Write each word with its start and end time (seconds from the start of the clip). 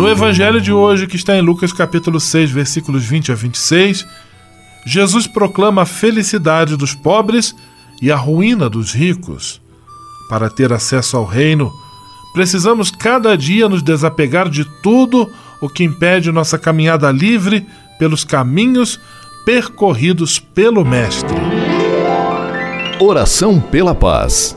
No 0.00 0.08
Evangelho 0.08 0.62
de 0.62 0.72
hoje, 0.72 1.06
que 1.06 1.16
está 1.16 1.36
em 1.36 1.42
Lucas 1.42 1.74
capítulo 1.74 2.18
6, 2.18 2.50
versículos 2.50 3.04
20 3.04 3.32
a 3.32 3.34
26, 3.34 4.06
Jesus 4.86 5.26
proclama 5.26 5.82
a 5.82 5.84
felicidade 5.84 6.74
dos 6.74 6.94
pobres 6.94 7.54
e 8.00 8.10
a 8.10 8.16
ruína 8.16 8.70
dos 8.70 8.94
ricos. 8.94 9.60
Para 10.26 10.48
ter 10.48 10.72
acesso 10.72 11.18
ao 11.18 11.26
reino, 11.26 11.70
precisamos 12.32 12.90
cada 12.90 13.36
dia 13.36 13.68
nos 13.68 13.82
desapegar 13.82 14.48
de 14.48 14.64
tudo 14.82 15.30
o 15.60 15.68
que 15.68 15.84
impede 15.84 16.32
nossa 16.32 16.58
caminhada 16.58 17.12
livre 17.12 17.66
pelos 17.98 18.24
caminhos 18.24 18.98
percorridos 19.44 20.38
pelo 20.38 20.82
Mestre. 20.82 21.36
Oração 22.98 23.60
pela 23.60 23.94
paz. 23.94 24.56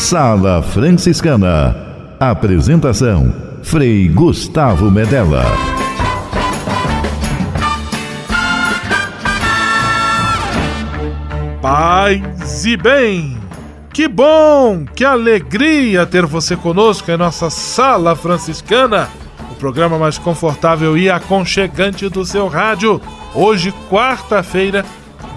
Sala 0.00 0.62
Franciscana. 0.62 1.76
Apresentação: 2.18 3.32
Frei 3.62 4.08
Gustavo 4.08 4.90
Medella. 4.90 5.44
Paz 11.60 12.64
e 12.64 12.78
bem! 12.78 13.38
Que 13.92 14.08
bom, 14.08 14.86
que 14.96 15.04
alegria 15.04 16.06
ter 16.06 16.24
você 16.24 16.56
conosco 16.56 17.10
em 17.10 17.18
nossa 17.18 17.50
Sala 17.50 18.16
Franciscana, 18.16 19.06
o 19.52 19.54
programa 19.56 19.98
mais 19.98 20.16
confortável 20.16 20.96
e 20.96 21.10
aconchegante 21.10 22.08
do 22.08 22.24
seu 22.24 22.48
rádio. 22.48 23.00
Hoje, 23.34 23.72
quarta-feira, 23.90 24.82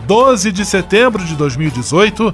12 0.07 0.53
de 0.53 0.66
setembro 0.66 1.24
de 1.24 1.35
2018, 1.35 2.34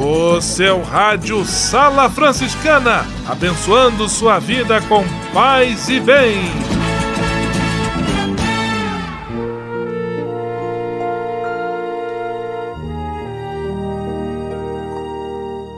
O 0.00 0.40
seu 0.40 0.82
rádio 0.82 1.44
Sala 1.44 2.08
Franciscana, 2.08 3.06
abençoando 3.28 4.08
sua 4.08 4.38
vida 4.38 4.80
com 4.82 5.04
paz 5.32 5.88
e 5.88 6.00
bem. 6.00 6.72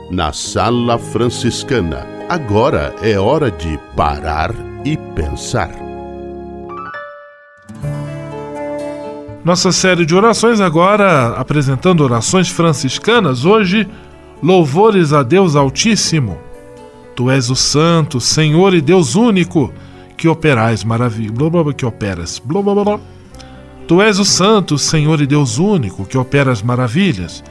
Na 0.09 0.31
Sala 0.31 0.97
Franciscana, 0.97 2.07
agora 2.29 2.95
é 3.01 3.19
hora 3.19 3.51
de 3.51 3.77
parar 3.95 4.51
e 4.85 4.95
pensar. 5.13 5.85
Nossa 9.45 9.71
série 9.71 10.07
de 10.07 10.15
orações 10.15 10.59
agora 10.59 11.35
apresentando 11.37 12.01
orações 12.01 12.49
franciscanas. 12.49 13.45
Hoje, 13.45 13.87
louvores 14.45 15.11
a 15.11 15.23
Deus 15.23 15.55
Altíssimo. 15.55 16.37
Tu 17.15 17.31
és 17.31 17.49
o 17.49 17.55
Santo, 17.55 18.19
Senhor 18.19 18.75
e 18.75 18.81
Deus 18.81 19.15
único, 19.15 19.73
que 20.15 20.27
operais 20.27 20.83
maravilhas. 20.83 21.35
Que 21.75 21.83
operas. 21.83 22.39
Blá, 22.45 22.61
blá, 22.61 22.75
blá. 22.75 22.99
Tu 23.87 23.99
és 24.03 24.19
o 24.19 24.25
Santo, 24.25 24.77
Senhor 24.77 25.19
e 25.19 25.25
Deus 25.25 25.57
único, 25.57 26.05
que 26.05 26.15
operas 26.15 26.61
maravilhas. 26.61 27.43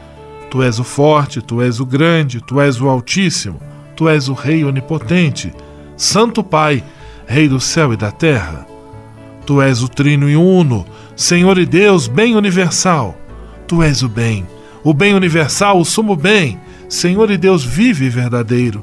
Tu 0.49 0.63
és 0.63 0.79
o 0.79 0.85
forte, 0.85 1.43
tu 1.43 1.61
és 1.61 1.81
o 1.81 1.85
grande, 1.85 2.41
tu 2.41 2.61
és 2.61 2.81
o 2.81 2.89
Altíssimo, 2.89 3.59
tu 3.97 4.09
és 4.09 4.29
o 4.29 4.33
Rei 4.33 4.65
onipotente, 4.65 5.53
Santo 5.97 6.45
Pai, 6.45 6.85
Rei 7.27 7.49
do 7.49 7.59
céu 7.59 7.93
e 7.93 7.97
da 7.97 8.13
terra. 8.13 8.67
Tu 9.45 9.61
és 9.61 9.83
o 9.83 9.89
Trino 9.89 10.31
e 10.31 10.37
Uno, 10.37 10.87
Senhor 11.17 11.59
e 11.59 11.67
Deus, 11.67 12.07
bem 12.07 12.37
universal. 12.37 13.17
Tu 13.67 13.83
és 13.83 14.03
o 14.05 14.09
bem, 14.09 14.47
o 14.85 14.95
bem 14.95 15.13
universal, 15.13 15.81
o 15.81 15.85
sumo 15.85 16.15
bem, 16.15 16.59
Senhor 16.89 17.31
e 17.31 17.37
Deus 17.37 17.65
vive 17.65 18.07
e 18.07 18.11
verdadeiro. 18.11 18.83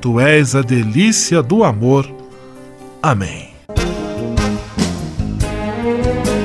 Tu 0.00 0.18
és 0.18 0.54
a 0.54 0.62
delícia 0.62 1.42
do 1.42 1.64
amor. 1.64 2.10
Amém. 3.02 3.50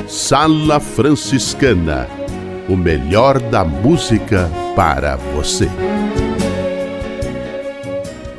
Sala 0.06 0.80
Franciscana 0.80 2.08
o 2.68 2.76
melhor 2.76 3.38
da 3.38 3.64
música 3.64 4.50
para 4.74 5.16
você. 5.16 5.68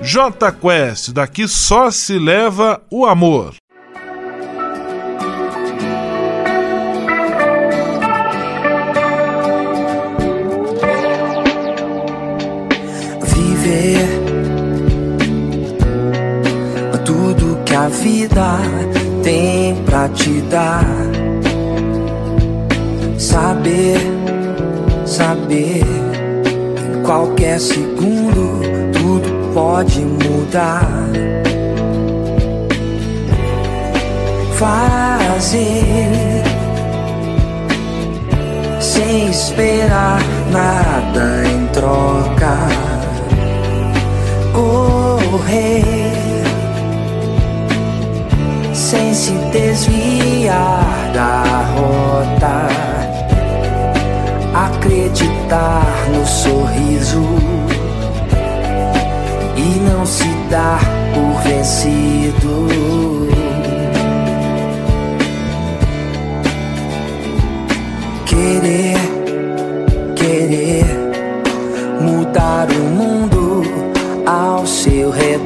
J 0.02 0.52
Quest, 0.54 1.12
daqui 1.12 1.48
só 1.48 1.92
se 1.92 2.18
leva 2.18 2.82
o 2.90 3.06
amor. 3.06 3.56
Tudo 17.06 17.64
que 17.64 17.74
a 17.74 17.88
vida 17.88 18.58
tem 19.24 19.76
pra 19.86 20.10
te 20.10 20.42
dar. 20.50 20.86
Saber, 23.18 23.98
saber, 25.06 25.84
em 25.84 27.04
qualquer 27.04 27.60
segundo 27.62 28.60
tudo 28.92 29.54
pode 29.54 30.02
mudar. 30.02 31.10
Fazer 34.58 36.44
sem 38.82 39.30
esperar 39.30 40.20
nada 40.52 41.44
em 41.48 41.68
troca. 41.68 42.97
Correr 45.38 45.84
sem 48.74 49.14
se 49.14 49.34
desviar 49.52 51.12
da 51.14 51.44
rota. 51.76 52.68
Acreditar 54.52 55.86
no 56.12 56.26
sorriso 56.26 57.24
e 59.56 59.80
não 59.88 60.04
se 60.08 60.28
dar 60.50 60.82
por 61.14 61.42
vencido. 61.44 62.68
Querer, 68.26 69.07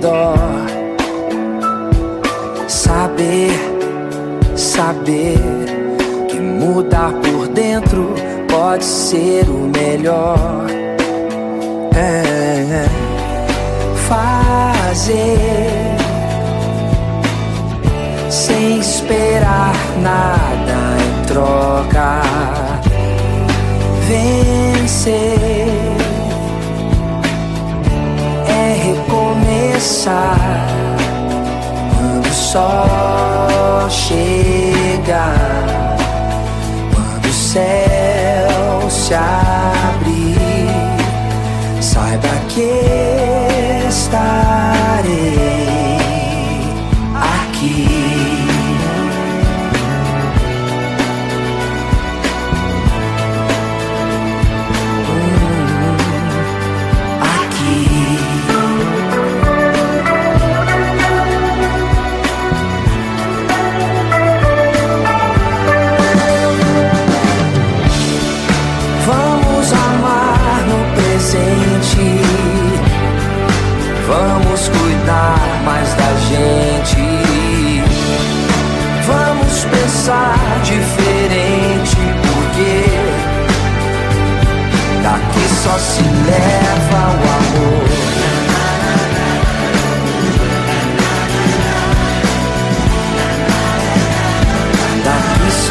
redor. 0.01 0.36
Saber, 2.68 3.51
saber 4.56 5.38
que 6.27 6.39
mudar 6.39 7.13
por 7.13 7.48
dentro 7.50 8.13
pode 8.50 8.83
ser 8.83 9.48
o 9.48 9.69
melhor. 9.77 10.65
É, 11.95 12.86
fazer 14.07 15.38
sem 18.30 18.80
esperar 18.80 19.75
nada 20.01 20.98
em 20.98 21.25
troca. 21.27 22.21
Vencer 24.08 25.90
recomeçar 30.01 30.67
quando 31.98 32.27
o 32.27 32.34
sol 32.34 33.89
chega, 33.89 35.24
quando 36.93 37.25
o 37.25 37.34
céu 37.34 38.89
se 38.89 39.13
abrir, 39.13 40.70
saiba 41.81 42.29
que 42.50 43.88
estarei 43.88 44.50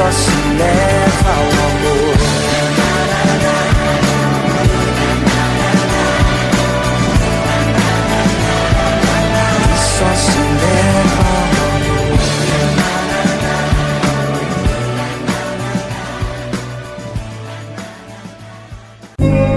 só 0.00 0.10
se 0.12 0.30
leva 0.56 1.32
o 1.36 1.50
amor. 1.68 2.16
só 9.98 10.10
se 10.14 10.40
leva 10.62 11.30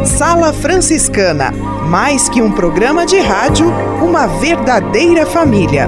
Sala 0.05 0.51
Franciscana. 0.51 1.51
Mais 1.87 2.27
que 2.27 2.41
um 2.41 2.51
programa 2.51 3.05
de 3.05 3.19
rádio, 3.19 3.71
uma 4.01 4.27
verdadeira 4.27 5.25
família. 5.25 5.87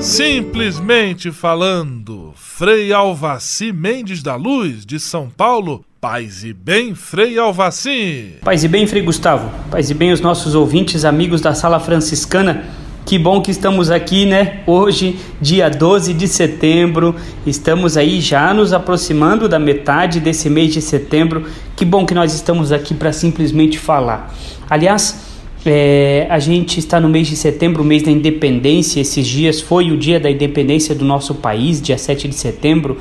Simplesmente 0.00 1.30
falando, 1.30 2.32
Frei 2.34 2.92
Alvaci 2.92 3.72
Mendes 3.72 4.22
da 4.22 4.36
Luz, 4.36 4.84
de 4.84 5.00
São 5.00 5.28
Paulo, 5.28 5.84
Paz 6.00 6.44
e 6.44 6.54
bem, 6.54 6.94
Frei 6.94 7.38
Alvaci. 7.38 8.36
Paz 8.42 8.64
e 8.64 8.68
bem, 8.68 8.86
Frei 8.86 9.02
Gustavo. 9.02 9.50
Paz 9.70 9.90
e 9.90 9.94
bem, 9.94 10.12
os 10.12 10.20
nossos 10.22 10.54
ouvintes, 10.54 11.04
amigos 11.04 11.42
da 11.42 11.52
Sala 11.52 11.78
Franciscana. 11.78 12.64
Que 13.04 13.18
bom 13.18 13.42
que 13.42 13.50
estamos 13.50 13.90
aqui, 13.90 14.24
né? 14.24 14.60
Hoje, 14.66 15.18
dia 15.42 15.68
12 15.68 16.14
de 16.14 16.26
setembro, 16.26 17.14
estamos 17.46 17.98
aí 17.98 18.18
já 18.18 18.54
nos 18.54 18.72
aproximando 18.72 19.46
da 19.46 19.58
metade 19.58 20.20
desse 20.20 20.48
mês 20.48 20.72
de 20.72 20.80
setembro. 20.80 21.44
Que 21.76 21.84
bom 21.84 22.06
que 22.06 22.14
nós 22.14 22.32
estamos 22.32 22.72
aqui 22.72 22.94
para 22.94 23.12
simplesmente 23.12 23.78
falar. 23.78 24.34
Aliás, 24.70 25.26
é, 25.66 26.26
a 26.30 26.38
gente 26.38 26.78
está 26.78 26.98
no 26.98 27.10
mês 27.10 27.28
de 27.28 27.36
setembro, 27.36 27.84
mês 27.84 28.02
da 28.02 28.10
independência. 28.10 29.02
Esses 29.02 29.26
dias 29.26 29.60
foi 29.60 29.90
o 29.90 29.98
dia 29.98 30.18
da 30.18 30.30
independência 30.30 30.94
do 30.94 31.04
nosso 31.04 31.34
país, 31.34 31.78
dia 31.78 31.98
7 31.98 32.26
de 32.26 32.36
setembro. 32.36 32.96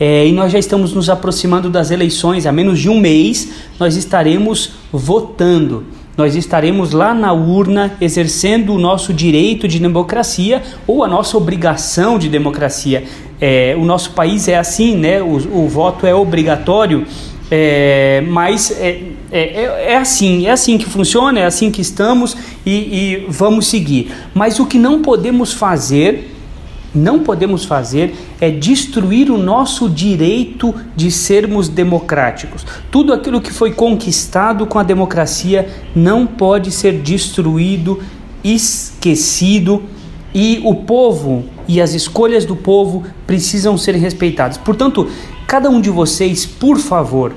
É, 0.00 0.26
e 0.26 0.32
nós 0.32 0.50
já 0.50 0.58
estamos 0.58 0.94
nos 0.94 1.10
aproximando 1.10 1.68
das 1.68 1.90
eleições. 1.90 2.46
Há 2.46 2.52
menos 2.52 2.78
de 2.78 2.88
um 2.88 2.98
mês 2.98 3.52
nós 3.78 3.96
estaremos 3.96 4.72
votando. 4.90 5.84
Nós 6.16 6.34
estaremos 6.34 6.92
lá 6.92 7.12
na 7.12 7.34
urna 7.34 7.96
exercendo 8.00 8.74
o 8.74 8.78
nosso 8.78 9.12
direito 9.12 9.68
de 9.68 9.78
democracia 9.78 10.62
ou 10.86 11.04
a 11.04 11.08
nossa 11.08 11.36
obrigação 11.36 12.18
de 12.18 12.30
democracia. 12.30 13.04
É, 13.38 13.76
o 13.78 13.84
nosso 13.84 14.12
país 14.12 14.48
é 14.48 14.56
assim, 14.56 14.96
né? 14.96 15.22
O, 15.22 15.34
o 15.34 15.68
voto 15.68 16.06
é 16.06 16.14
obrigatório, 16.14 17.06
é, 17.50 18.22
mas 18.26 18.70
é, 18.70 19.02
é, 19.30 19.92
é, 19.92 19.96
assim, 19.96 20.46
é 20.46 20.50
assim 20.50 20.78
que 20.78 20.86
funciona, 20.86 21.40
é 21.40 21.44
assim 21.44 21.70
que 21.70 21.80
estamos 21.82 22.36
e, 22.64 22.70
e 22.70 23.26
vamos 23.28 23.66
seguir. 23.66 24.12
Mas 24.32 24.58
o 24.58 24.66
que 24.66 24.78
não 24.78 25.02
podemos 25.02 25.52
fazer 25.52 26.39
não 26.94 27.20
podemos 27.20 27.64
fazer 27.64 28.14
é 28.40 28.50
destruir 28.50 29.30
o 29.30 29.38
nosso 29.38 29.88
direito 29.88 30.74
de 30.96 31.10
sermos 31.10 31.68
democráticos. 31.68 32.66
Tudo 32.90 33.12
aquilo 33.12 33.40
que 33.40 33.52
foi 33.52 33.72
conquistado 33.72 34.66
com 34.66 34.78
a 34.78 34.82
democracia 34.82 35.68
não 35.94 36.26
pode 36.26 36.70
ser 36.70 37.00
destruído, 37.00 38.00
esquecido 38.42 39.82
e 40.34 40.60
o 40.64 40.74
povo 40.74 41.44
e 41.66 41.80
as 41.80 41.94
escolhas 41.94 42.44
do 42.44 42.56
povo 42.56 43.04
precisam 43.26 43.76
ser 43.76 43.94
respeitadas. 43.94 44.56
Portanto, 44.56 45.08
cada 45.46 45.70
um 45.70 45.80
de 45.80 45.90
vocês, 45.90 46.44
por 46.44 46.78
favor, 46.78 47.32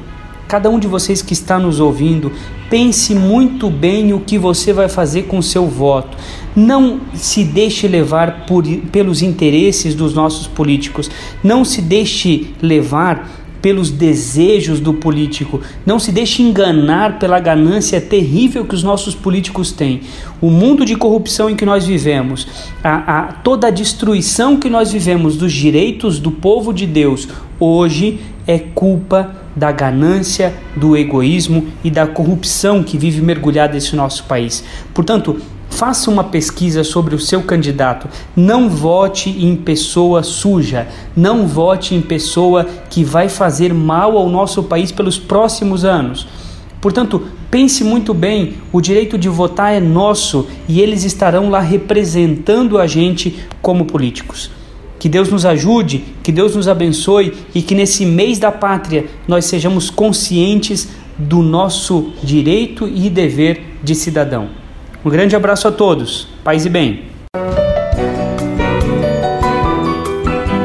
cada 0.47 0.69
um 0.69 0.79
de 0.79 0.87
vocês 0.87 1.21
que 1.21 1.33
está 1.33 1.57
nos 1.57 1.79
ouvindo, 1.79 2.31
pense 2.69 3.15
muito 3.15 3.69
bem 3.69 4.13
o 4.13 4.19
que 4.19 4.37
você 4.37 4.73
vai 4.73 4.89
fazer 4.89 5.23
com 5.23 5.41
seu 5.41 5.67
voto. 5.67 6.17
Não 6.55 7.01
se 7.13 7.43
deixe 7.43 7.87
levar 7.87 8.45
por, 8.45 8.65
pelos 8.91 9.21
interesses 9.21 9.95
dos 9.95 10.13
nossos 10.13 10.47
políticos. 10.47 11.09
Não 11.43 11.65
se 11.65 11.81
deixe 11.81 12.53
levar 12.61 13.43
pelos 13.63 13.89
desejos 13.89 14.81
do 14.81 14.93
político. 14.93 15.61
Não 15.85 15.97
se 15.97 16.11
deixe 16.11 16.43
enganar 16.43 17.17
pela 17.17 17.39
ganância 17.39 18.01
terrível 18.01 18.65
que 18.65 18.75
os 18.75 18.83
nossos 18.83 19.15
políticos 19.15 19.71
têm. 19.71 20.01
O 20.41 20.49
mundo 20.49 20.83
de 20.83 20.97
corrupção 20.97 21.49
em 21.49 21.55
que 21.55 21.65
nós 21.65 21.87
vivemos, 21.87 22.45
a, 22.83 23.19
a, 23.19 23.23
toda 23.31 23.67
a 23.67 23.71
destruição 23.71 24.57
que 24.57 24.69
nós 24.69 24.91
vivemos 24.91 25.37
dos 25.37 25.53
direitos 25.53 26.19
do 26.19 26.29
povo 26.29 26.73
de 26.73 26.85
Deus, 26.85 27.29
hoje 27.57 28.19
é 28.45 28.59
culpa 28.59 29.33
da 29.55 29.71
ganância, 29.71 30.53
do 30.75 30.97
egoísmo 30.97 31.67
e 31.85 31.89
da 31.89 32.05
corrupção 32.05 32.83
que 32.83 32.97
vive 32.97 33.21
mergulhada 33.21 33.75
nesse 33.75 33.95
nosso 33.95 34.25
país. 34.25 34.61
Portanto, 34.93 35.37
faça 35.83 36.09
uma 36.09 36.23
pesquisa 36.23 36.81
sobre 36.81 37.13
o 37.13 37.19
seu 37.19 37.43
candidato. 37.43 38.07
Não 38.37 38.69
vote 38.69 39.29
em 39.29 39.53
pessoa 39.53 40.23
suja. 40.23 40.87
Não 41.13 41.45
vote 41.45 41.93
em 41.93 41.99
pessoa 41.99 42.65
que 42.89 43.03
vai 43.03 43.27
fazer 43.27 43.73
mal 43.73 44.17
ao 44.17 44.29
nosso 44.29 44.63
país 44.63 44.93
pelos 44.93 45.17
próximos 45.17 45.83
anos. 45.83 46.25
Portanto, 46.79 47.23
pense 47.51 47.83
muito 47.83 48.13
bem: 48.13 48.53
o 48.71 48.79
direito 48.79 49.17
de 49.17 49.27
votar 49.27 49.73
é 49.73 49.81
nosso 49.81 50.47
e 50.69 50.79
eles 50.79 51.03
estarão 51.03 51.49
lá 51.49 51.59
representando 51.59 52.77
a 52.77 52.87
gente 52.87 53.37
como 53.61 53.83
políticos. 53.83 54.49
Que 54.97 55.09
Deus 55.09 55.27
nos 55.27 55.45
ajude, 55.45 56.01
que 56.23 56.31
Deus 56.31 56.55
nos 56.55 56.69
abençoe 56.69 57.33
e 57.53 57.61
que 57.61 57.75
nesse 57.75 58.05
mês 58.05 58.39
da 58.39 58.53
pátria 58.53 59.07
nós 59.27 59.43
sejamos 59.43 59.89
conscientes 59.89 60.87
do 61.17 61.43
nosso 61.43 62.13
direito 62.23 62.87
e 62.87 63.09
dever 63.09 63.79
de 63.83 63.93
cidadão. 63.93 64.62
Um 65.05 65.09
grande 65.09 65.35
abraço 65.35 65.67
a 65.67 65.71
todos. 65.71 66.27
Paz 66.43 66.65
e 66.65 66.69
bem. 66.69 67.05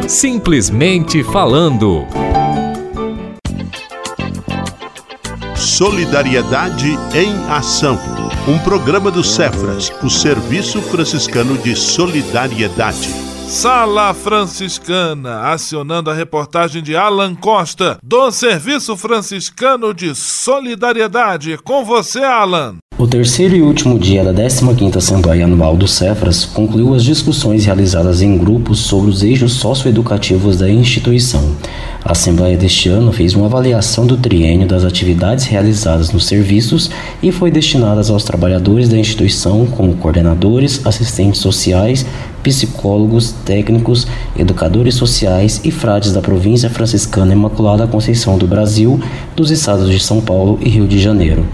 Simplesmente 0.07 1.25
falando. 1.25 2.07
Solidariedade 5.57 6.89
em 7.15 7.51
Ação. 7.51 7.99
Um 8.47 8.59
programa 8.61 9.11
do 9.11 9.23
Cefras, 9.23 9.93
o 10.03 10.09
Serviço 10.09 10.81
Franciscano 10.83 11.59
de 11.59 11.77
Solidariedade. 11.77 13.38
Sala 13.49 14.13
Franciscana, 14.13 15.51
acionando 15.51 16.11
a 16.11 16.15
reportagem 16.15 16.83
de 16.83 16.95
Alan 16.95 17.35
Costa, 17.35 17.97
do 18.03 18.31
Serviço 18.31 18.95
Franciscano 18.95 19.95
de 19.95 20.15
Solidariedade. 20.15 21.57
Com 21.65 21.83
você, 21.83 22.19
Alan. 22.19 22.77
O 22.99 23.07
terceiro 23.07 23.57
e 23.57 23.63
último 23.63 23.99
dia 23.99 24.23
da 24.23 24.35
15ª 24.35 24.97
Assembleia 24.97 25.47
Anual 25.47 25.79
do 25.79 25.89
Cefras 25.89 26.45
concluiu 26.45 26.93
as 26.93 27.03
discussões 27.03 27.65
realizadas 27.65 28.21
em 28.21 28.37
grupos 28.37 28.81
sobre 28.81 29.09
os 29.09 29.23
eixos 29.23 29.53
socioeducativos 29.53 30.59
da 30.59 30.69
instituição. 30.69 31.57
A 32.05 32.13
Assembleia 32.13 32.57
deste 32.57 32.89
ano 32.89 33.13
fez 33.13 33.35
uma 33.35 33.47
avaliação 33.47 34.07
do 34.07 34.17
triênio 34.17 34.69
das 34.69 34.85
atividades 34.85 35.47
realizadas 35.47 36.13
nos 36.13 36.27
serviços 36.27 36.91
e 37.21 37.33
foi 37.33 37.51
destinada 37.51 38.01
aos 38.09 38.23
trabalhadores 38.23 38.89
da 38.89 38.97
instituição, 38.97 39.67
como 39.67 39.97
coordenadores, 39.97 40.81
assistentes 40.87 41.41
sociais, 41.41 42.07
psicólogos, 42.41 43.33
técnicos, 43.45 44.07
educadores 44.39 44.95
sociais 44.95 45.61
e 45.65 45.73
frades 45.73 46.13
da 46.13 46.23
província 46.23 46.71
franciscana 46.71 47.33
Imaculada 47.33 47.87
Conceição 47.87 48.39
do 48.39 48.47
Brasil, 48.47 49.01
dos 49.35 49.51
estados 49.51 49.91
de 49.91 49.99
São 49.99 50.21
Paulo 50.21 50.57
e 50.63 50.69
Rio 50.69 50.87
de 50.87 51.01
Janeiro. 51.01 51.45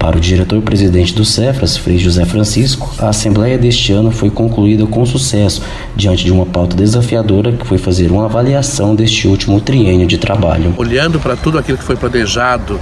Para 0.00 0.16
o 0.16 0.20
diretor-presidente 0.20 1.14
do 1.14 1.26
Cefras, 1.26 1.76
Frei 1.76 1.98
José 1.98 2.24
Francisco, 2.24 2.90
a 2.98 3.10
Assembleia 3.10 3.58
deste 3.58 3.92
ano 3.92 4.10
foi 4.10 4.30
concluída 4.30 4.86
com 4.86 5.04
sucesso, 5.04 5.62
diante 5.94 6.24
de 6.24 6.32
uma 6.32 6.46
pauta 6.46 6.74
desafiadora 6.74 7.52
que 7.52 7.66
foi 7.66 7.76
fazer 7.76 8.10
uma 8.10 8.24
avaliação 8.24 8.94
deste 8.94 9.28
último 9.28 9.60
triênio 9.60 10.06
de 10.06 10.16
trabalho. 10.16 10.74
Olhando 10.78 11.20
para 11.20 11.36
tudo 11.36 11.58
aquilo 11.58 11.76
que 11.76 11.84
foi 11.84 11.96
planejado 11.96 12.80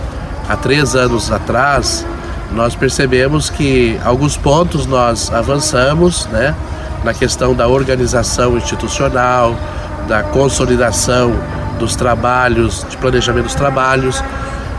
há 0.49 0.57
três 0.57 0.95
anos 0.95 1.33
atrás, 1.33 2.07
nós 2.53 2.77
percebemos 2.77 3.51
que 3.51 3.99
alguns 4.05 4.37
pontos 4.37 4.87
nós 4.87 5.29
avançamos, 5.33 6.27
né? 6.27 6.55
Na 7.03 7.13
questão 7.13 7.53
da 7.53 7.67
organização 7.67 8.57
institucional, 8.57 9.59
da 10.07 10.23
consolidação 10.23 11.33
dos 11.81 11.97
trabalhos, 11.97 12.87
de 12.89 12.97
planejamento 12.97 13.47
dos 13.47 13.57
trabalhos, 13.57 14.23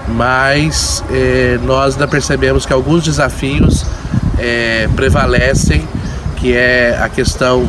mas 0.07 1.03
eh, 1.11 1.59
nós 1.63 1.93
ainda 1.93 2.07
percebemos 2.07 2.65
que 2.65 2.73
alguns 2.73 3.03
desafios 3.03 3.85
eh, 4.37 4.87
prevalecem, 4.95 5.87
que 6.37 6.55
é 6.55 6.97
a 7.01 7.09
questão 7.09 7.67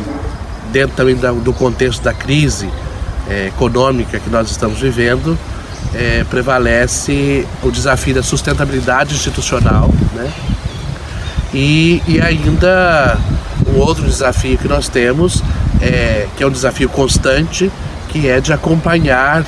dentro 0.71 0.95
também 0.95 1.15
do 1.15 1.53
contexto 1.53 2.01
da 2.01 2.13
crise 2.13 2.69
eh, 3.29 3.47
econômica 3.47 4.19
que 4.19 4.29
nós 4.29 4.49
estamos 4.49 4.79
vivendo, 4.79 5.37
prevalece 6.29 7.45
o 7.61 7.69
desafio 7.69 8.15
da 8.15 8.23
sustentabilidade 8.23 9.13
institucional, 9.13 9.89
né? 10.13 10.31
E, 11.53 12.01
e 12.07 12.21
ainda 12.21 13.17
um 13.67 13.77
outro 13.77 14.05
desafio 14.05 14.57
que 14.57 14.69
nós 14.69 14.87
temos, 14.87 15.43
que 16.37 16.43
é 16.43 16.47
um 16.47 16.49
desafio 16.49 16.87
constante, 16.87 17.69
que 18.07 18.29
é 18.29 18.39
de 18.39 18.53
acompanhar 18.53 19.43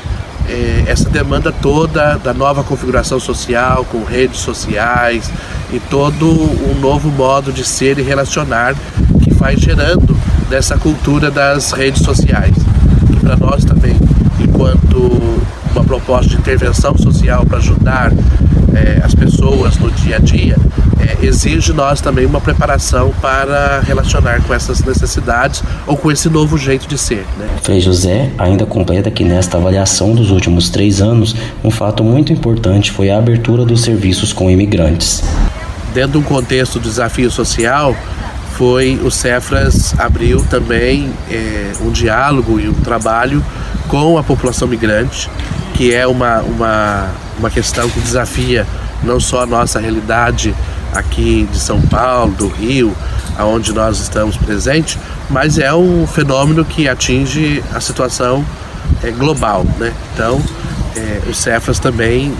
é, 0.48 0.84
essa 0.88 1.10
demanda 1.10 1.52
toda 1.52 2.18
da 2.18 2.34
nova 2.34 2.64
configuração 2.64 3.20
social, 3.20 3.86
com 3.86 4.04
redes 4.04 4.40
sociais 4.40 5.32
e 5.72 5.80
todo 5.80 6.28
um 6.30 6.80
novo 6.80 7.10
modo 7.10 7.52
de 7.52 7.64
ser 7.64 7.98
e 7.98 8.02
relacionar 8.02 8.76
que 9.24 9.34
vai 9.34 9.58
gerando 9.58 10.18
dessa 10.50 10.78
cultura 10.78 11.32
das 11.32 11.72
redes 11.72 12.02
sociais. 12.02 12.56
E 13.12 13.16
para 13.18 13.36
nós 13.38 13.64
também, 13.64 13.98
enquanto 14.40 15.12
uma 15.72 15.84
proposta 15.84 16.30
de 16.30 16.38
intervenção 16.38 16.98
social 16.98 17.46
para 17.46 17.58
ajudar 17.58 18.12
é, 18.74 19.02
as 19.04 19.16
pessoas 19.16 19.78
no 19.78 19.90
dia 19.92 20.18
a 20.18 20.20
dia, 20.20 20.58
é, 21.00 21.26
exige 21.26 21.74
nós 21.74 22.02
também 22.02 22.26
uma 22.26 22.42
preparação 22.42 23.14
para 23.22 23.80
relacionar 23.82 24.42
com 24.42 24.54
essas 24.54 24.82
necessidades 24.84 25.64
ou 25.88 25.98
com 25.98 26.12
esse 26.12 26.30
novo 26.30 26.58
jeito 26.58 26.88
de 26.88 26.98
ser. 26.98 27.26
Né? 27.38 27.48
Frei 27.62 27.80
José 27.80 28.32
ainda 28.38 28.66
completa 28.66 29.10
que 29.12 29.24
nesta 29.24 29.58
avaliação 29.58 30.14
dos 30.14 30.32
últimos 30.32 30.70
três 30.70 31.02
anos, 31.02 31.36
um 31.64 31.72
fato 31.72 32.04
muito 32.04 32.32
importante 32.32 32.92
foi 32.92 33.10
a 33.10 33.18
abertura 33.18 33.66
dos 33.66 33.82
serviços 33.82 34.34
com 34.34 34.50
imigrantes. 34.50 35.24
Dentro 35.94 36.14
de 36.14 36.18
um 36.18 36.24
contexto 36.24 36.80
do 36.80 36.90
desafio 36.90 37.30
social, 37.30 37.96
foi 38.54 39.00
o 39.04 39.10
Cefras 39.10 39.96
abriu 40.00 40.44
também 40.46 41.12
é, 41.30 41.72
um 41.82 41.92
diálogo 41.92 42.60
e 42.60 42.70
um 42.70 42.74
trabalho 42.74 43.44
com 43.88 44.18
a 44.18 44.24
população 44.24 44.68
migrante, 44.68 45.30
que 45.74 45.94
é 45.94 46.06
uma, 46.06 46.40
uma, 46.42 47.10
uma 47.40 47.50
questão 47.50 47.90
que 47.90 48.00
desafia 48.00 48.66
não 49.04 49.20
só 49.20 49.42
a 49.42 49.46
nossa 49.46 49.80
realidade 49.80 50.56
aqui 50.94 51.48
de 51.52 51.60
São 51.60 51.82
Paulo, 51.82 52.34
do 52.34 52.48
Rio, 52.48 52.96
aonde 53.38 53.74
nós 53.74 54.00
estamos 54.00 54.38
presentes, 54.38 54.98
mas 55.30 55.58
é 55.58 55.74
um 55.74 56.06
fenômeno 56.06 56.64
que 56.64 56.88
atinge 56.88 57.64
a 57.74 57.80
situação 57.80 58.46
é, 59.02 59.12
global, 59.12 59.66
né? 59.80 59.94
Então, 60.14 60.42
é, 60.96 61.22
o 61.30 61.34
Cefas 61.34 61.80
também 61.80 62.34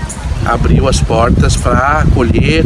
abriu 0.46 0.88
as 0.88 1.00
portas 1.00 1.56
para 1.56 2.00
acolher 2.00 2.66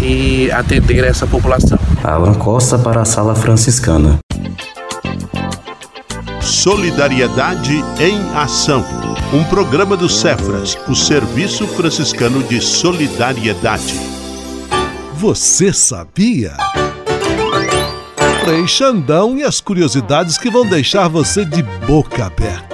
e 0.00 0.50
atender 0.50 1.04
essa 1.04 1.26
população. 1.26 1.78
Alan 2.02 2.34
Costa 2.34 2.78
para 2.78 3.02
a 3.02 3.04
Sala 3.04 3.34
Franciscana. 3.34 4.18
Solidariedade 6.40 7.82
em 7.98 8.36
Ação. 8.36 8.84
Um 9.32 9.42
programa 9.44 9.96
do 9.96 10.08
Cefras, 10.08 10.78
o 10.88 10.94
Serviço 10.94 11.66
Franciscano 11.66 12.42
de 12.42 12.60
Solidariedade. 12.60 14.13
Você 15.24 15.72
sabia? 15.72 16.54
Frei 18.44 18.68
Xandão 18.68 19.38
e 19.38 19.42
as 19.42 19.58
curiosidades 19.58 20.36
que 20.36 20.50
vão 20.50 20.68
deixar 20.68 21.08
você 21.08 21.46
de 21.46 21.62
boca 21.62 22.26
aberta. 22.26 22.73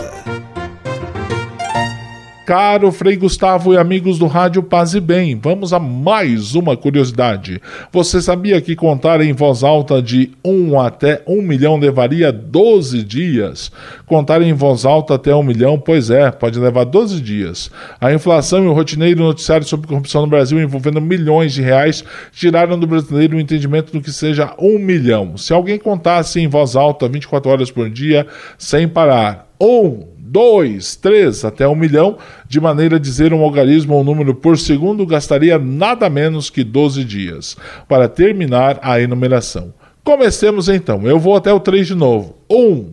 Caro 2.51 2.91
Frei 2.91 3.15
Gustavo 3.15 3.73
e 3.73 3.77
amigos 3.77 4.19
do 4.19 4.27
Rádio 4.27 4.61
Paz 4.61 4.93
e 4.95 5.01
Bem, 5.01 5.39
vamos 5.41 5.73
a 5.73 5.79
mais 5.79 6.57
uma 6.57 6.77
curiosidade. 6.77 7.63
Você 7.93 8.21
sabia 8.21 8.61
que 8.61 8.75
contar 8.75 9.21
em 9.21 9.33
voz 9.33 9.63
alta 9.63 10.03
de 10.03 10.33
1 10.45 10.81
até 10.81 11.23
1 11.29 11.43
milhão 11.43 11.79
levaria 11.79 12.33
12 12.33 13.05
dias? 13.05 13.71
Contar 14.05 14.43
em 14.43 14.53
voz 14.53 14.85
alta 14.85 15.15
até 15.15 15.33
1 15.33 15.41
milhão, 15.45 15.79
pois 15.79 16.11
é, 16.11 16.29
pode 16.33 16.59
levar 16.59 16.83
12 16.83 17.21
dias. 17.21 17.71
A 18.01 18.13
inflação 18.13 18.65
e 18.65 18.67
o 18.67 18.73
rotineiro 18.73 19.23
noticiário 19.23 19.65
sobre 19.65 19.87
corrupção 19.87 20.23
no 20.23 20.27
Brasil 20.27 20.61
envolvendo 20.61 21.01
milhões 21.01 21.53
de 21.53 21.63
reais 21.63 22.03
tiraram 22.33 22.77
do 22.77 22.85
brasileiro 22.85 23.37
o 23.37 23.41
entendimento 23.41 23.93
do 23.93 24.01
que 24.01 24.11
seja 24.11 24.57
1 24.59 24.77
milhão. 24.77 25.37
Se 25.37 25.53
alguém 25.53 25.79
contasse 25.79 26.41
em 26.41 26.49
voz 26.49 26.75
alta 26.75 27.09
24 27.09 27.49
horas 27.49 27.71
por 27.71 27.89
dia, 27.89 28.27
sem 28.59 28.89
parar, 28.89 29.49
um 29.61 30.10
2, 30.31 30.95
3 30.97 31.45
até 31.45 31.67
1 31.67 31.75
milhão, 31.75 32.17
de 32.49 32.61
maneira 32.61 32.97
a 32.97 33.01
dizer 33.01 33.35
um 33.35 33.43
algarismo 33.43 33.95
ou 33.95 34.01
um 34.01 34.05
número 34.05 34.33
por 34.33 34.57
segundo, 34.57 35.05
gastaria 35.05 35.59
nada 35.59 36.09
menos 36.09 36.49
que 36.49 36.63
12 36.63 37.03
dias 37.03 37.57
para 37.89 38.09
terminar 38.09 38.79
a 38.81 39.01
enumeração. 39.01 39.75
Comecemos 40.05 40.69
então. 40.69 41.03
Eu 41.05 41.19
vou 41.19 41.35
até 41.35 41.53
o 41.53 41.59
3 41.59 41.89
de 41.89 41.95
novo. 41.97 42.39
1, 42.49 42.93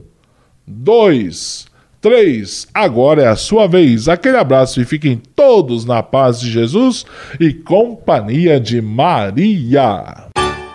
2, 0.66 1.68
3. 2.02 2.68
Agora 2.74 3.22
é 3.22 3.28
a 3.28 3.36
sua 3.36 3.68
vez. 3.68 4.10
Aquele 4.10 4.38
abraço 4.38 4.82
e 4.82 4.86
fiquem 4.86 5.22
todos 5.36 5.86
na 5.86 6.02
paz 6.02 6.40
de 6.40 6.50
Jesus 6.50 7.06
e 7.40 7.54
companhia 7.54 8.60
de 8.60 8.82
Maria. 8.82 10.28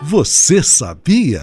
Você 0.03 0.63
sabia? 0.63 1.43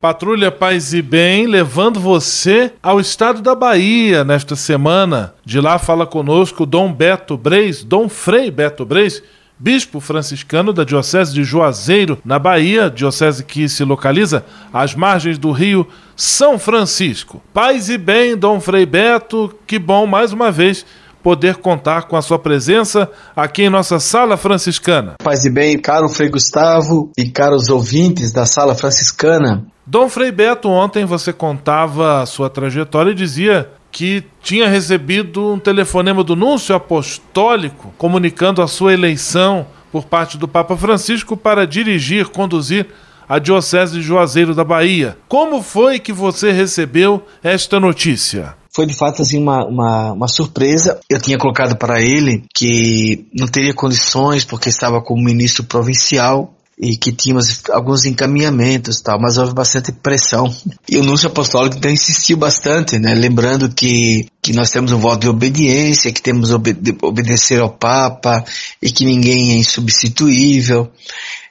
Patrulha 0.00 0.50
Paz 0.50 0.94
e 0.94 1.02
Bem, 1.02 1.46
levando 1.46 2.00
você 2.00 2.72
ao 2.82 2.98
estado 2.98 3.42
da 3.42 3.54
Bahia 3.54 4.24
nesta 4.24 4.56
semana. 4.56 5.34
De 5.44 5.60
lá 5.60 5.78
fala 5.78 6.06
conosco 6.06 6.64
Dom 6.64 6.90
Beto 6.90 7.36
Breis, 7.36 7.84
Dom 7.84 8.08
Frei 8.08 8.50
Beto 8.50 8.86
Breis, 8.86 9.22
bispo 9.58 10.00
franciscano 10.00 10.72
da 10.72 10.84
Diocese 10.84 11.34
de 11.34 11.44
Juazeiro, 11.44 12.16
na 12.24 12.38
Bahia, 12.38 12.88
diocese 12.88 13.44
que 13.44 13.68
se 13.68 13.84
localiza 13.84 14.42
às 14.72 14.94
margens 14.94 15.36
do 15.36 15.52
rio 15.52 15.86
São 16.16 16.58
Francisco. 16.58 17.42
Paz 17.52 17.90
e 17.90 17.98
bem, 17.98 18.38
Dom 18.38 18.58
Frei 18.58 18.86
Beto, 18.86 19.54
que 19.66 19.78
bom 19.78 20.06
mais 20.06 20.32
uma 20.32 20.50
vez 20.50 20.86
poder 21.22 21.56
contar 21.56 22.04
com 22.04 22.16
a 22.16 22.22
sua 22.22 22.38
presença 22.38 23.06
aqui 23.36 23.64
em 23.64 23.68
nossa 23.68 24.00
sala 24.00 24.38
franciscana. 24.38 25.16
Paz 25.22 25.44
e 25.44 25.50
bem, 25.50 25.78
caro 25.78 26.08
Frei 26.08 26.30
Gustavo 26.30 27.10
e 27.18 27.28
caros 27.28 27.68
ouvintes 27.68 28.32
da 28.32 28.46
sala 28.46 28.74
franciscana. 28.74 29.66
Dom 29.90 30.08
Frei 30.08 30.30
Beto, 30.30 30.68
ontem 30.68 31.04
você 31.04 31.32
contava 31.32 32.22
a 32.22 32.26
sua 32.26 32.48
trajetória 32.48 33.10
e 33.10 33.14
dizia 33.14 33.68
que 33.90 34.22
tinha 34.40 34.68
recebido 34.68 35.54
um 35.54 35.58
telefonema 35.58 36.22
do 36.22 36.36
Núncio 36.36 36.76
Apostólico 36.76 37.92
comunicando 37.98 38.62
a 38.62 38.68
sua 38.68 38.92
eleição 38.92 39.66
por 39.90 40.04
parte 40.04 40.38
do 40.38 40.46
Papa 40.46 40.76
Francisco 40.76 41.36
para 41.36 41.66
dirigir, 41.66 42.28
conduzir 42.28 42.86
a 43.28 43.40
Diocese 43.40 43.94
de 43.94 44.02
Juazeiro 44.02 44.54
da 44.54 44.62
Bahia. 44.62 45.18
Como 45.26 45.60
foi 45.60 45.98
que 45.98 46.12
você 46.12 46.52
recebeu 46.52 47.24
esta 47.42 47.80
notícia? 47.80 48.54
foi 48.72 48.86
de 48.86 48.94
fato 48.94 49.22
assim 49.22 49.42
uma, 49.42 49.66
uma, 49.66 50.12
uma, 50.12 50.28
surpresa. 50.28 51.00
Eu 51.10 51.20
tinha 51.20 51.36
colocado 51.36 51.76
para 51.76 52.00
ele 52.00 52.44
que 52.54 53.26
não 53.36 53.48
teria 53.48 53.74
condições 53.74 54.44
porque 54.44 54.68
estava 54.68 55.02
como 55.02 55.24
ministro 55.24 55.64
provincial 55.64 56.54
e 56.82 56.96
que 56.96 57.12
tínhamos 57.12 57.60
alguns 57.70 58.06
encaminhamentos 58.06 59.02
tal, 59.02 59.20
mas 59.20 59.36
houve 59.36 59.52
bastante 59.52 59.92
pressão. 59.92 60.52
E 60.88 60.96
o 60.96 61.04
Núncio 61.04 61.28
Apostólico 61.28 61.76
então 61.76 61.90
insistiu 61.90 62.38
bastante, 62.38 62.98
né? 62.98 63.14
Lembrando 63.14 63.68
que, 63.68 64.26
que 64.40 64.54
nós 64.54 64.70
temos 64.70 64.90
um 64.90 64.98
voto 64.98 65.20
de 65.20 65.28
obediência, 65.28 66.10
que 66.10 66.22
temos 66.22 66.50
obede 66.50 66.96
obedecer 67.02 67.60
ao 67.60 67.68
Papa 67.68 68.42
e 68.80 68.90
que 68.90 69.04
ninguém 69.04 69.52
é 69.52 69.56
insubstituível 69.56 70.90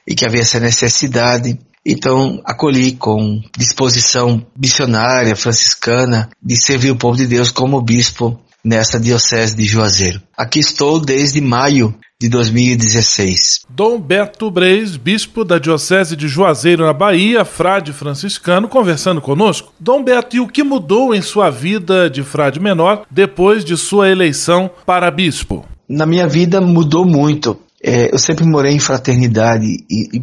e 0.04 0.16
que 0.16 0.26
havia 0.26 0.40
essa 0.40 0.58
necessidade. 0.58 1.56
Então, 1.86 2.42
acolhi 2.44 2.92
com 2.92 3.40
disposição 3.56 4.44
missionária 4.60 5.36
franciscana 5.36 6.28
de 6.42 6.56
servir 6.56 6.90
o 6.90 6.96
povo 6.96 7.16
de 7.16 7.28
Deus 7.28 7.52
como 7.52 7.80
bispo 7.80 8.38
nessa 8.64 8.98
diocese 8.98 9.56
de 9.56 9.64
Juazeiro. 9.64 10.20
Aqui 10.36 10.58
estou 10.58 10.98
desde 10.98 11.40
maio 11.40 11.94
de 12.20 12.28
2016. 12.28 13.62
Dom 13.70 13.98
Beto 13.98 14.50
Breis, 14.50 14.94
bispo 14.98 15.42
da 15.42 15.58
Diocese 15.58 16.14
de 16.14 16.28
Juazeiro, 16.28 16.84
na 16.84 16.92
Bahia, 16.92 17.46
frade 17.46 17.94
franciscano, 17.94 18.68
conversando 18.68 19.22
conosco. 19.22 19.72
Dom 19.80 20.04
Beto, 20.04 20.36
e 20.36 20.40
o 20.40 20.46
que 20.46 20.62
mudou 20.62 21.14
em 21.14 21.22
sua 21.22 21.48
vida 21.48 22.10
de 22.10 22.22
frade 22.22 22.60
menor 22.60 23.06
depois 23.10 23.64
de 23.64 23.74
sua 23.74 24.10
eleição 24.10 24.70
para 24.84 25.10
bispo? 25.10 25.64
Na 25.88 26.04
minha 26.04 26.28
vida 26.28 26.60
mudou 26.60 27.06
muito. 27.06 27.58
É, 27.82 28.12
eu 28.12 28.18
sempre 28.18 28.44
morei 28.44 28.74
em 28.74 28.78
fraternidade 28.78 29.66
e, 29.90 30.18
e 30.18 30.22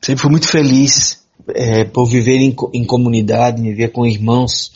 sempre 0.00 0.22
fui 0.22 0.30
muito 0.30 0.48
feliz 0.48 1.24
é, 1.48 1.82
por 1.82 2.06
viver 2.06 2.36
em, 2.36 2.54
em 2.72 2.84
comunidade, 2.84 3.60
viver 3.60 3.88
com 3.88 4.06
irmãos, 4.06 4.70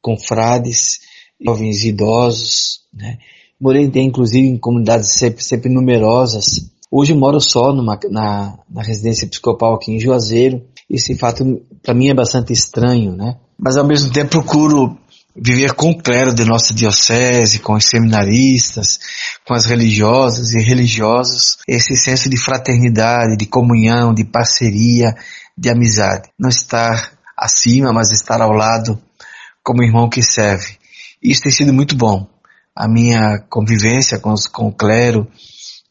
com 0.00 0.16
frades, 0.16 1.00
jovens 1.44 1.84
idosos, 1.84 2.82
né? 2.94 3.18
Morei 3.60 3.90
inclusive 3.96 4.46
em 4.46 4.58
comunidades 4.58 5.12
sempre, 5.12 5.42
sempre 5.42 5.72
numerosas. 5.72 6.70
Hoje 6.90 7.14
moro 7.14 7.40
só 7.40 7.72
numa, 7.72 7.98
na, 8.10 8.58
na 8.70 8.82
residência 8.82 9.24
episcopal 9.24 9.74
aqui 9.74 9.92
em 9.92 10.00
Juazeiro. 10.00 10.62
Esse 10.88 11.16
fato 11.16 11.62
para 11.82 11.94
mim 11.94 12.08
é 12.08 12.14
bastante 12.14 12.52
estranho, 12.52 13.16
né? 13.16 13.36
Mas 13.58 13.76
ao 13.76 13.86
mesmo 13.86 14.12
tempo 14.12 14.30
procuro 14.30 14.98
viver 15.36 15.72
com 15.74 15.90
o 15.90 15.98
clero 15.98 16.32
de 16.32 16.44
nossa 16.44 16.72
diocese, 16.72 17.58
com 17.58 17.74
os 17.74 17.86
seminaristas, 17.86 18.98
com 19.46 19.54
as 19.54 19.64
religiosas 19.64 20.52
e 20.52 20.60
religiosos, 20.60 21.58
esse 21.66 21.96
senso 21.96 22.30
de 22.30 22.36
fraternidade, 22.36 23.36
de 23.36 23.46
comunhão, 23.46 24.14
de 24.14 24.24
parceria, 24.24 25.14
de 25.56 25.68
amizade. 25.68 26.28
Não 26.38 26.48
estar 26.48 27.12
acima, 27.36 27.92
mas 27.92 28.10
estar 28.10 28.40
ao 28.40 28.52
lado 28.52 29.00
como 29.62 29.82
irmão 29.82 30.08
que 30.08 30.22
serve. 30.22 30.76
Isso 31.22 31.42
tem 31.42 31.50
sido 31.50 31.72
muito 31.72 31.96
bom. 31.96 32.33
A 32.76 32.88
minha 32.88 33.38
convivência 33.48 34.18
com, 34.18 34.32
os, 34.32 34.46
com 34.46 34.68
o 34.68 34.72
clero 34.72 35.28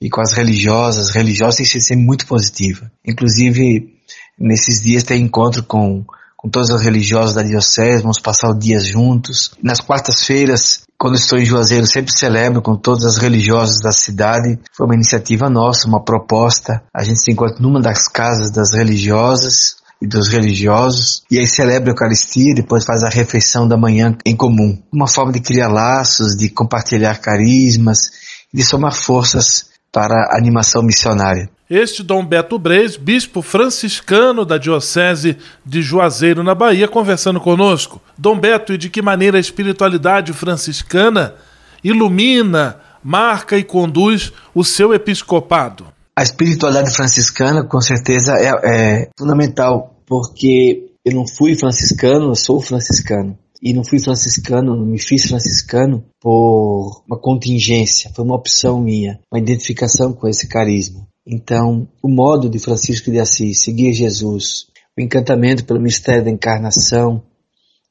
e 0.01 0.09
com 0.09 0.21
as 0.21 0.33
religiosas, 0.33 1.09
religiosas 1.11 1.69
tem 1.69 1.81
sido 1.81 1.99
muito 1.99 2.27
positiva. 2.27 2.91
Inclusive, 3.05 3.93
nesses 4.37 4.81
dias 4.81 5.03
tem 5.03 5.21
encontro 5.21 5.63
com 5.63 6.05
com 6.43 6.49
todas 6.49 6.71
as 6.71 6.81
religiosas 6.81 7.35
da 7.35 7.41
diocese, 7.41 8.01
vamos 8.01 8.19
passar 8.19 8.49
o 8.49 8.59
dia 8.59 8.77
juntos. 8.77 9.51
Nas 9.63 9.79
quartas-feiras, 9.79 10.83
quando 10.97 11.15
estou 11.15 11.39
em 11.39 11.45
Juazeiro, 11.45 11.87
sempre 11.87 12.11
celebro 12.11 12.61
com 12.61 12.75
todas 12.75 13.05
as 13.05 13.17
religiosas 13.17 13.79
da 13.81 13.93
cidade. 13.93 14.59
Foi 14.75 14.85
uma 14.85 14.95
iniciativa 14.95 15.49
nossa, 15.49 15.87
uma 15.87 16.03
proposta. 16.03 16.83
A 16.93 17.01
gente 17.01 17.21
se 17.21 17.31
encontra 17.31 17.61
numa 17.61 17.79
das 17.79 18.09
casas 18.09 18.51
das 18.51 18.73
religiosas 18.73 19.77
e 20.03 20.07
dos 20.07 20.27
religiosos, 20.27 21.23
e 21.31 21.39
aí 21.39 21.47
celebra 21.47 21.89
a 21.89 21.93
Eucaristia, 21.93 22.53
depois 22.53 22.83
faz 22.83 23.03
a 23.03 23.09
refeição 23.09 23.65
da 23.65 23.77
manhã 23.77 24.17
em 24.25 24.35
comum. 24.35 24.77
Uma 24.91 25.07
forma 25.07 25.31
de 25.31 25.39
criar 25.39 25.69
laços, 25.69 26.35
de 26.35 26.49
compartilhar 26.49 27.21
carismas, 27.21 28.11
de 28.53 28.65
somar 28.65 28.93
forças 28.93 29.67
para 29.93 30.13
a 30.13 30.37
animação 30.37 30.83
missionária. 30.83 31.49
Este 31.69 32.03
Dom 32.03 32.25
Beto 32.25 32.59
Breis, 32.59 32.97
bispo 32.97 33.41
franciscano 33.41 34.43
da 34.43 34.57
Diocese 34.57 35.37
de 35.65 35.81
Juazeiro, 35.81 36.43
na 36.43 36.53
Bahia, 36.53 36.89
conversando 36.89 37.39
conosco. 37.39 38.01
Dom 38.17 38.37
Beto, 38.37 38.73
e 38.73 38.77
de 38.77 38.89
que 38.89 39.01
maneira 39.01 39.37
a 39.37 39.41
espiritualidade 39.41 40.33
franciscana 40.33 41.35
ilumina, 41.81 42.75
marca 43.01 43.57
e 43.57 43.63
conduz 43.63 44.33
o 44.53 44.65
seu 44.65 44.93
episcopado? 44.93 45.85
A 46.15 46.21
espiritualidade 46.21 46.93
franciscana, 46.93 47.63
com 47.63 47.81
certeza, 47.81 48.33
é, 48.33 48.51
é 48.65 49.09
fundamental, 49.17 49.92
porque 50.05 50.91
eu 51.05 51.13
não 51.13 51.27
fui 51.27 51.55
franciscano, 51.55 52.29
eu 52.29 52.35
sou 52.35 52.61
franciscano. 52.61 53.37
E 53.61 53.73
não 53.73 53.83
fui 53.83 53.99
franciscano, 53.99 54.75
não 54.75 54.85
me 54.85 54.99
fiz 54.99 55.25
franciscano 55.25 56.03
por 56.19 57.01
uma 57.07 57.17
contingência, 57.17 58.11
foi 58.13 58.25
uma 58.25 58.35
opção 58.35 58.81
minha, 58.81 59.19
uma 59.31 59.39
identificação 59.39 60.11
com 60.11 60.27
esse 60.27 60.47
carisma. 60.47 61.07
Então, 61.25 61.87
o 62.01 62.09
modo 62.09 62.49
de 62.49 62.59
Francisco 62.59 63.09
de 63.09 63.19
Assis 63.19 63.61
seguir 63.61 63.93
Jesus, 63.93 64.67
o 64.97 65.01
encantamento 65.01 65.63
pelo 65.63 65.79
mistério 65.79 66.25
da 66.25 66.29
encarnação, 66.29 67.23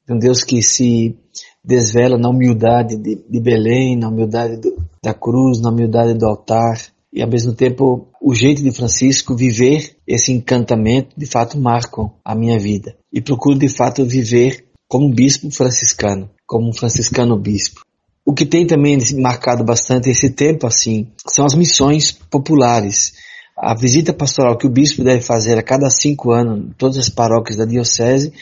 um 0.07 0.19
Deus 0.19 0.43
que 0.43 0.61
se 0.61 1.17
desvela 1.63 2.17
na 2.17 2.29
humildade 2.29 2.95
de, 2.97 3.15
de 3.27 3.39
Belém, 3.39 3.97
na 3.97 4.09
humildade 4.09 4.57
do, 4.57 4.85
da 5.01 5.13
cruz, 5.13 5.59
na 5.59 5.69
humildade 5.69 6.13
do 6.13 6.25
altar, 6.25 6.79
e 7.11 7.21
ao 7.21 7.29
mesmo 7.29 7.53
tempo 7.53 8.07
o 8.21 8.33
jeito 8.35 8.61
de 8.61 8.71
Francisco 8.71 9.35
viver 9.35 9.92
esse 10.07 10.31
encantamento 10.31 11.09
de 11.17 11.25
fato 11.25 11.57
marcam 11.57 12.11
a 12.23 12.35
minha 12.35 12.59
vida 12.59 12.95
e 13.11 13.21
procuro 13.21 13.57
de 13.57 13.69
fato 13.69 14.05
viver 14.05 14.65
como 14.87 15.09
bispo 15.09 15.49
franciscano, 15.49 16.29
como 16.45 16.69
um 16.69 16.73
franciscano 16.73 17.37
bispo. 17.37 17.81
O 18.25 18.33
que 18.33 18.45
tem 18.45 18.65
também 18.65 18.97
marcado 19.17 19.63
bastante 19.63 20.09
esse 20.09 20.29
tempo 20.29 20.65
assim 20.65 21.07
são 21.27 21.45
as 21.45 21.55
missões 21.55 22.11
populares. 22.11 23.13
A 23.57 23.75
visita 23.75 24.13
pastoral 24.13 24.57
que 24.57 24.65
o 24.65 24.69
bispo 24.69 25.03
deve 25.03 25.21
fazer 25.21 25.57
a 25.57 25.63
cada 25.63 25.89
cinco 25.89 26.31
anos 26.31 26.59
em 26.59 26.73
todas 26.77 26.97
as 26.97 27.09
paróquias 27.09 27.57
da 27.57 27.65
diocese, 27.65 28.33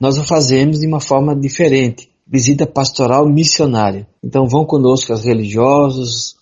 nós 0.00 0.18
o 0.18 0.24
fazemos 0.24 0.80
de 0.80 0.86
uma 0.86 1.00
forma 1.00 1.34
diferente. 1.34 2.10
Visita 2.26 2.66
pastoral 2.66 3.26
missionária. 3.28 4.06
Então 4.22 4.46
vão 4.46 4.64
conosco 4.64 5.12
os 5.12 5.24
religiosos, 5.24 6.36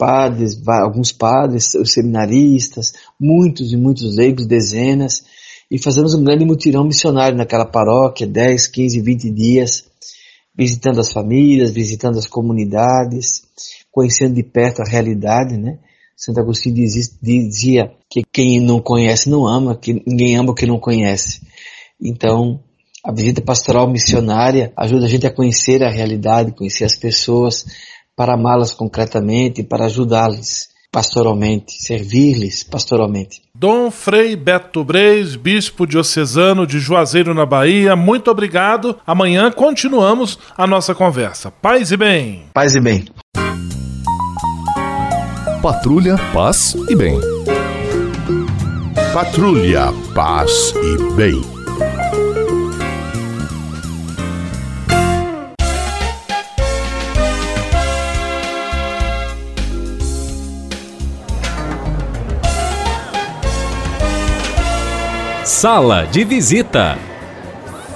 padres, 0.00 0.58
alguns 0.66 1.12
padres, 1.12 1.74
os 1.74 1.92
seminaristas, 1.92 2.94
muitos 3.20 3.70
e 3.70 3.76
muitos 3.76 4.16
leigos, 4.16 4.46
dezenas, 4.46 5.22
e 5.70 5.78
fazemos 5.78 6.14
um 6.14 6.24
grande 6.24 6.42
mutirão 6.42 6.84
missionário 6.84 7.36
naquela 7.36 7.66
paróquia, 7.66 8.26
10, 8.26 8.66
15, 8.68 8.98
20 9.02 9.30
dias, 9.30 9.84
visitando 10.56 11.00
as 11.00 11.12
famílias, 11.12 11.70
visitando 11.70 12.18
as 12.18 12.26
comunidades, 12.26 13.42
conhecendo 13.92 14.36
de 14.36 14.42
perto 14.42 14.80
a 14.80 14.88
realidade, 14.88 15.58
né? 15.58 15.78
Santo 16.16 16.40
Agostinho 16.40 16.76
dizia 17.22 17.92
que 18.10 18.22
quem 18.32 18.58
não 18.58 18.80
conhece 18.80 19.28
não 19.28 19.46
ama, 19.46 19.76
que 19.76 20.02
ninguém 20.06 20.36
ama 20.36 20.52
o 20.52 20.54
que 20.54 20.66
não 20.66 20.78
conhece. 20.78 21.42
Então, 22.00 22.60
a 23.04 23.12
visita 23.12 23.42
pastoral 23.42 23.90
missionária 23.90 24.72
ajuda 24.76 25.04
a 25.04 25.08
gente 25.08 25.26
a 25.26 25.34
conhecer 25.34 25.82
a 25.82 25.90
realidade, 25.90 26.52
conhecer 26.52 26.84
as 26.84 26.96
pessoas, 26.96 27.64
para 28.20 28.34
amá-las 28.34 28.74
concretamente, 28.74 29.62
para 29.62 29.86
ajudá-las 29.86 30.68
pastoralmente, 30.92 31.72
servir-lhes 31.82 32.62
pastoralmente. 32.62 33.40
Dom 33.54 33.90
Frei 33.90 34.36
Beto 34.36 34.84
Breis, 34.84 35.36
bispo 35.36 35.86
diocesano 35.86 36.66
de 36.66 36.78
Juazeiro, 36.78 37.32
na 37.32 37.46
Bahia, 37.46 37.96
muito 37.96 38.30
obrigado. 38.30 38.98
Amanhã 39.06 39.50
continuamos 39.50 40.38
a 40.54 40.66
nossa 40.66 40.94
conversa. 40.94 41.50
Paz 41.50 41.92
e 41.92 41.96
bem. 41.96 42.42
Paz 42.52 42.74
e 42.74 42.80
bem. 42.80 43.06
Patrulha, 45.62 46.16
paz 46.34 46.76
e 46.90 46.94
bem. 46.94 47.18
Patrulha, 49.14 49.94
paz 50.14 50.74
e 50.76 51.14
bem. 51.14 51.59
Sala 65.60 66.06
de 66.10 66.24
visita. 66.24 66.96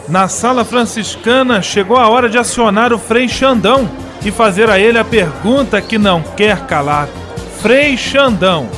Na 0.07 0.29
sala 0.29 0.66
franciscana 0.66 1.62
chegou 1.62 1.96
a 1.96 2.11
hora 2.11 2.29
de 2.29 2.37
acionar 2.37 2.92
o 2.92 2.98
Frei 2.98 3.27
Xandão 3.27 3.88
e 4.22 4.31
fazer 4.31 4.68
a 4.68 4.79
ele 4.79 4.98
a 4.98 5.05
pergunta 5.05 5.81
que 5.81 5.96
não 5.96 6.20
quer 6.20 6.66
calar. 6.66 7.09
Frei 7.62 7.96
Xandão, 7.96 8.68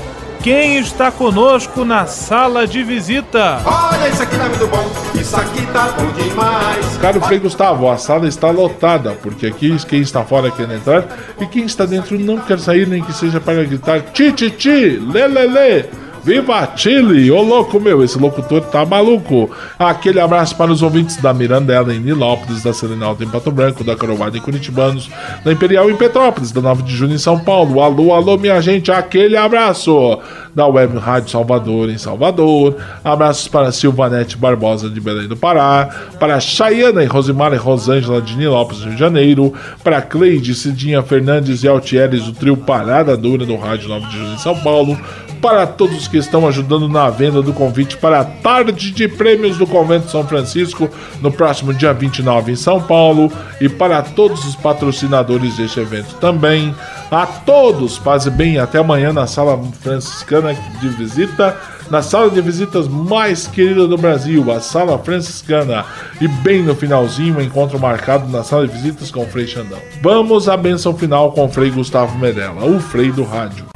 quem 0.41 0.79
está 0.79 1.11
conosco 1.11 1.85
na 1.85 2.07
sala 2.07 2.65
de 2.65 2.85
visita? 2.85 3.61
Olha, 3.65 4.09
isso 4.09 4.23
aqui 4.23 4.37
tá 4.37 4.45
muito 4.45 4.67
bom, 4.69 5.21
isso 5.21 5.37
aqui 5.37 5.67
tá 5.73 5.89
bom 5.89 6.07
demais. 6.13 6.97
Caro 6.99 7.21
Frei 7.23 7.41
Gustavo, 7.41 7.91
a 7.91 7.99
sala 7.99 8.29
está 8.29 8.53
lotada, 8.53 9.19
porque 9.21 9.47
aqui 9.49 9.77
quem 9.89 10.03
está 10.03 10.25
fora 10.25 10.49
quer 10.49 10.71
entrar 10.71 11.05
e 11.41 11.47
quem 11.47 11.65
está 11.65 11.85
dentro 11.87 12.17
não 12.17 12.39
quer 12.39 12.61
sair, 12.61 12.87
nem 12.87 13.03
que 13.03 13.13
seja 13.13 13.41
para 13.41 13.65
gritar 13.65 14.01
ti, 14.13 14.31
ti, 14.31 14.49
ti, 14.49 15.03
lê, 15.13 15.27
lê, 15.27 15.47
lê. 15.49 16.06
Viva 16.27 16.73
Chile! 16.75 17.31
Ô 17.31 17.41
louco 17.41 17.79
meu, 17.79 18.03
esse 18.03 18.19
locutor 18.19 18.61
tá 18.63 18.85
maluco. 18.85 19.49
Aquele 19.79 20.19
abraço 20.19 20.57
para 20.57 20.73
os 20.73 20.83
ouvintes 20.83 21.19
da 21.19 21.33
Mirandela 21.33 21.95
em 21.95 22.01
Nilópolis, 22.01 22.65
da 22.65 22.73
Serenalta 22.73 23.23
em 23.23 23.29
Pato 23.29 23.53
Branco, 23.53 23.85
da 23.85 23.95
Carovada 23.95 24.37
em 24.37 24.41
Curitibanos, 24.41 25.09
da 25.45 25.53
Imperial 25.53 25.89
em 25.89 25.95
Petrópolis, 25.95 26.51
da 26.51 26.61
9 26.61 26.83
de 26.83 26.97
Junho 26.97 27.15
em 27.15 27.19
São 27.19 27.39
Paulo. 27.39 27.81
Alô, 27.81 28.13
alô, 28.13 28.37
minha 28.37 28.61
gente, 28.61 28.91
aquele 28.91 29.37
abraço! 29.37 30.19
Da 30.53 30.67
Web 30.67 30.97
Rádio 30.97 31.31
Salvador 31.31 31.91
em 31.91 31.99
Salvador. 31.99 32.77
Abraços 33.05 33.47
para 33.47 33.71
Silvanete 33.71 34.39
Barbosa 34.39 34.89
de 34.89 35.01
Belém 35.01 35.29
do 35.29 35.37
Pará, 35.37 35.89
para 36.19 36.41
Chayana 36.41 37.05
e 37.05 37.07
Rosimara 37.07 37.55
e 37.55 37.59
Rosângela 37.59 38.21
de 38.21 38.35
Nilópolis, 38.37 38.83
Rio 38.83 38.95
de 38.95 38.99
Janeiro, 38.99 39.53
para 39.85 40.01
Cleide, 40.03 40.55
Cidinha 40.55 41.03
Fernandes 41.03 41.63
e 41.63 41.69
Altieres, 41.69 42.25
do 42.25 42.33
trio 42.33 42.57
Parada 42.57 43.17
Dura 43.17 43.45
do 43.45 43.55
Rádio 43.55 43.91
9 43.91 44.07
de 44.07 44.17
Junho 44.17 44.35
em 44.35 44.39
São 44.39 44.59
Paulo, 44.61 44.99
para 45.47 45.65
todos 45.65 46.09
que 46.09 46.17
estão 46.17 46.49
ajudando 46.49 46.89
na 46.89 47.09
venda 47.09 47.41
do 47.41 47.53
convite 47.53 47.97
para 47.99 48.19
a 48.19 48.25
tarde 48.25 48.91
de 48.91 49.07
prêmios 49.07 49.57
do 49.57 49.65
Convento 49.65 50.11
São 50.11 50.27
Francisco 50.27 50.91
no 51.21 51.31
próximo 51.31 51.73
dia 51.73 51.93
29 51.93 52.51
em 52.51 52.57
São 52.57 52.83
Paulo 52.83 53.31
e 53.61 53.69
para 53.69 54.03
todos 54.03 54.45
os 54.45 54.57
patrocinadores 54.57 55.57
deste 55.57 55.79
evento 55.79 56.17
também. 56.17 56.75
A 57.13 57.25
todos, 57.27 57.97
paz 57.97 58.27
e 58.27 58.31
bem, 58.31 58.59
até 58.59 58.79
amanhã 58.79 59.13
na 59.13 59.29
sala 59.29 59.57
franciscana 59.81 60.53
de 60.81 60.89
visita, 60.89 61.57
na 61.89 62.03
sala 62.03 62.29
de 62.29 62.41
visitas 62.41 62.89
mais 62.89 63.47
querida 63.47 63.87
do 63.87 63.97
Brasil, 63.97 64.51
a 64.51 64.59
sala 64.59 64.99
franciscana. 64.99 65.85
E 66.21 66.27
bem 66.27 66.61
no 66.61 66.75
finalzinho, 66.75 67.41
encontro 67.41 67.79
marcado 67.79 68.27
na 68.27 68.43
sala 68.43 68.67
de 68.67 68.73
visitas 68.73 69.13
com 69.13 69.23
o 69.23 69.29
Frei 69.29 69.47
Xandão. 69.47 69.79
Vamos 70.03 70.49
à 70.49 70.57
benção 70.57 70.93
final 70.93 71.31
com 71.31 71.45
o 71.45 71.49
Frei 71.49 71.71
Gustavo 71.71 72.19
Medella, 72.19 72.65
o 72.65 72.81
Frei 72.81 73.13
do 73.13 73.23
Rádio. 73.23 73.76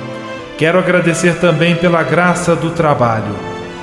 Quero 0.61 0.77
agradecer 0.77 1.39
também 1.39 1.73
pela 1.75 2.03
graça 2.03 2.55
do 2.55 2.69
trabalho. 2.69 3.33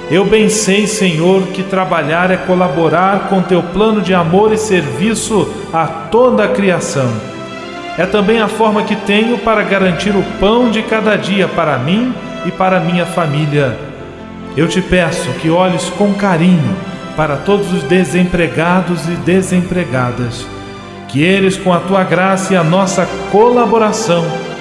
Eu 0.08 0.24
bem 0.24 0.48
sei, 0.48 0.86
Senhor, 0.86 1.48
que 1.48 1.64
trabalhar 1.64 2.30
é 2.30 2.36
colaborar 2.36 3.26
com 3.28 3.42
teu 3.42 3.60
plano 3.60 4.00
de 4.00 4.14
amor 4.14 4.52
e 4.52 4.56
serviço 4.56 5.52
a 5.72 5.88
toda 5.88 6.44
a 6.44 6.48
criação. 6.48 7.10
É 7.98 8.06
também 8.06 8.40
a 8.40 8.46
forma 8.46 8.84
que 8.84 8.94
tenho 8.94 9.38
para 9.38 9.64
garantir 9.64 10.14
o 10.14 10.22
pão 10.38 10.70
de 10.70 10.84
cada 10.84 11.16
dia 11.16 11.48
para 11.48 11.76
mim 11.78 12.14
e 12.46 12.52
para 12.52 12.78
minha 12.78 13.06
família. 13.06 13.76
Eu 14.56 14.68
te 14.68 14.80
peço 14.80 15.32
que 15.40 15.50
olhes 15.50 15.90
com 15.90 16.14
carinho 16.14 16.76
para 17.16 17.38
todos 17.38 17.72
os 17.72 17.82
desempregados 17.82 19.08
e 19.08 19.16
desempregadas, 19.16 20.46
que 21.08 21.24
eles, 21.24 21.56
com 21.56 21.74
a 21.74 21.80
tua 21.80 22.04
graça 22.04 22.54
e 22.54 22.56
a 22.56 22.62
nossa 22.62 23.04
colaboração, 23.32 24.24